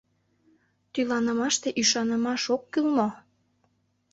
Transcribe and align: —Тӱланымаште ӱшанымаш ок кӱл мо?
—Тӱланымаште 0.93 1.69
ӱшанымаш 1.81 2.43
ок 2.55 2.63
кӱл 2.71 2.87
мо? 2.95 3.07